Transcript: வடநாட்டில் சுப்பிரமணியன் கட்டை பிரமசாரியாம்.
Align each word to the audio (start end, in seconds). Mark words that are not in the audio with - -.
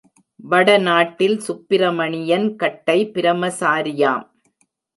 வடநாட்டில் 0.43 1.35
சுப்பிரமணியன் 1.39 2.47
கட்டை 2.55 2.97
பிரமசாரியாம். 3.13 4.25